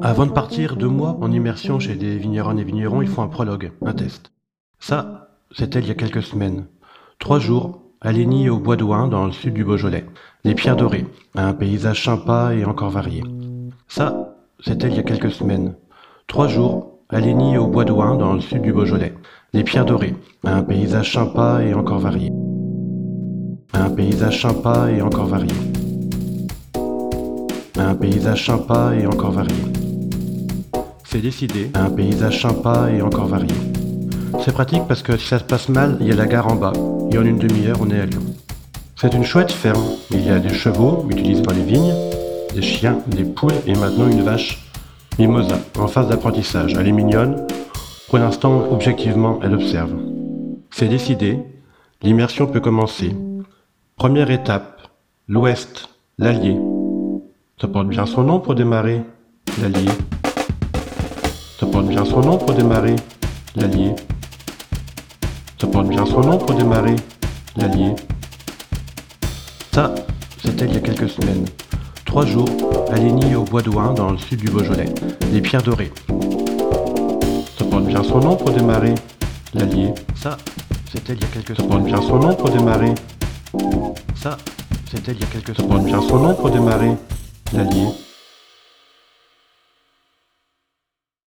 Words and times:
Avant 0.00 0.26
de 0.26 0.30
partir 0.30 0.76
deux 0.76 0.86
mois 0.86 1.18
en 1.20 1.32
immersion 1.32 1.80
chez 1.80 1.96
des 1.96 2.18
vignerons 2.18 2.56
et 2.56 2.62
vignerons, 2.62 3.02
ils 3.02 3.08
font 3.08 3.22
un 3.22 3.26
prologue, 3.26 3.72
un 3.84 3.92
test. 3.92 4.30
Ça, 4.78 5.30
c'était 5.50 5.80
il 5.80 5.88
y 5.88 5.90
a 5.90 5.94
quelques 5.94 6.22
semaines. 6.22 6.66
Trois 7.18 7.40
jours, 7.40 7.82
à 8.00 8.12
au 8.12 8.58
Bois 8.60 8.76
d'Ouin, 8.76 9.08
dans 9.08 9.26
le 9.26 9.32
sud 9.32 9.54
du 9.54 9.64
Beaujolais. 9.64 10.06
Les 10.44 10.54
pierres 10.54 10.76
dorées, 10.76 11.04
un 11.34 11.52
paysage 11.52 12.04
sympa 12.04 12.54
et 12.54 12.64
encore 12.64 12.90
varié. 12.90 13.24
Ça, 13.88 14.36
c'était 14.60 14.86
il 14.86 14.94
y 14.94 15.00
a 15.00 15.02
quelques 15.02 15.32
semaines. 15.32 15.74
Trois 16.28 16.46
jours, 16.46 17.00
à 17.08 17.18
au 17.18 17.66
Bois 17.66 17.84
d'Ouin, 17.84 18.14
dans 18.14 18.34
le 18.34 18.40
sud 18.40 18.62
du 18.62 18.72
Beaujolais. 18.72 19.16
Les 19.52 19.64
pierres 19.64 19.84
dorées, 19.84 20.14
un 20.44 20.62
paysage 20.62 21.12
sympa 21.12 21.60
et 21.64 21.74
encore 21.74 21.98
varié. 21.98 22.30
Un 23.72 23.90
paysage 23.90 24.42
sympa 24.42 24.92
et 24.92 25.02
encore 25.02 25.26
varié. 25.26 25.56
Un 27.76 27.96
paysage 27.96 28.46
sympa 28.46 28.92
et 28.94 29.04
encore 29.04 29.32
varié. 29.32 29.87
C'est 31.10 31.22
décidé, 31.22 31.70
un 31.72 31.88
paysage 31.88 32.42
sympa 32.42 32.90
et 32.94 33.00
encore 33.00 33.28
varié. 33.28 33.54
C'est 34.44 34.52
pratique 34.52 34.82
parce 34.86 35.02
que 35.02 35.16
si 35.16 35.26
ça 35.26 35.38
se 35.38 35.44
passe 35.44 35.70
mal, 35.70 35.96
il 36.00 36.06
y 36.06 36.12
a 36.12 36.14
la 36.14 36.26
gare 36.26 36.48
en 36.48 36.54
bas, 36.54 36.74
et 37.10 37.16
en 37.16 37.24
une 37.24 37.38
demi-heure, 37.38 37.78
on 37.80 37.88
est 37.88 37.98
à 37.98 38.04
Lyon. 38.04 38.20
C'est 38.94 39.14
une 39.14 39.24
chouette 39.24 39.50
ferme. 39.50 39.82
Il 40.10 40.26
y 40.26 40.28
a 40.28 40.38
des 40.38 40.52
chevaux 40.52 41.06
utilisés 41.08 41.40
dans 41.40 41.54
les 41.54 41.62
vignes, 41.62 41.94
des 42.54 42.60
chiens, 42.60 42.98
des 43.06 43.24
poules 43.24 43.54
et 43.66 43.72
maintenant 43.74 44.06
une 44.06 44.20
vache. 44.20 44.70
Mimosa, 45.18 45.58
en 45.78 45.86
phase 45.86 46.08
d'apprentissage. 46.08 46.74
Elle 46.78 46.88
est 46.88 46.92
mignonne. 46.92 47.46
Pour 48.10 48.18
l'instant, 48.18 48.70
objectivement, 48.70 49.40
elle 49.42 49.54
observe. 49.54 49.94
C'est 50.70 50.88
décidé. 50.88 51.38
L'immersion 52.02 52.46
peut 52.46 52.60
commencer. 52.60 53.16
Première 53.96 54.30
étape. 54.30 54.82
L'ouest. 55.26 55.88
L'Allier. 56.18 56.58
Ça 57.58 57.66
porte 57.66 57.88
bien 57.88 58.04
son 58.04 58.24
nom 58.24 58.40
pour 58.40 58.54
démarrer. 58.54 59.00
L'Allier. 59.62 59.88
Ça 61.58 61.66
porte 61.66 61.86
bien 61.86 62.04
son 62.04 62.20
nom 62.20 62.38
pour 62.38 62.54
démarrer. 62.54 62.94
L'Allier. 63.56 63.92
Ça 65.60 65.66
porte 65.66 65.88
bien 65.88 66.06
son 66.06 66.20
nom 66.20 66.38
pour 66.38 66.54
démarrer. 66.54 66.94
L'Allier. 67.56 67.96
Ça, 69.72 69.92
c'était 70.40 70.66
il 70.66 70.74
y 70.74 70.76
a 70.76 70.80
quelques 70.80 71.10
semaines. 71.10 71.46
Trois 72.04 72.24
jours, 72.24 72.48
à 72.92 72.96
Ligny 72.96 73.34
au 73.34 73.42
Bois 73.42 73.62
d'Ouin, 73.62 73.92
dans 73.92 74.12
le 74.12 74.18
sud 74.18 74.38
du 74.38 74.48
Beaujolais. 74.48 74.94
Les 75.32 75.40
pierres 75.40 75.62
dorées. 75.62 75.92
Ça 77.58 77.64
porte 77.64 77.86
bien 77.86 78.04
son 78.04 78.20
nom 78.20 78.36
pour 78.36 78.50
démarrer. 78.50 78.94
L'Allier. 79.52 79.92
Ça, 80.14 80.36
c'était 80.92 81.14
il 81.14 81.20
y 81.20 81.24
a 81.24 81.26
quelques 81.26 81.56
semaines. 81.56 81.70
Ça 81.70 81.74
porte 81.74 81.84
bien 81.84 82.02
son 82.02 82.18
nom 82.20 82.34
pour 82.34 82.50
démarrer. 82.50 82.94
Ça, 84.14 84.36
c'était 84.88 85.10
il 85.10 85.20
y 85.20 85.24
a 85.24 85.26
quelques 85.26 85.56
semaines. 85.56 85.70
Ça 85.70 85.74
porte 85.74 85.84
bien 85.84 86.02
son 86.02 86.18
nom 86.20 86.34
pour 86.34 86.50
démarrer. 86.50 86.92
L'Allier. 87.52 87.88